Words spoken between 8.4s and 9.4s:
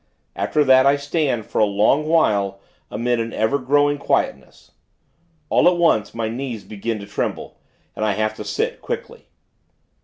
sit, quickly.